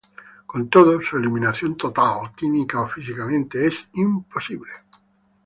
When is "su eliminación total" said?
0.99-2.33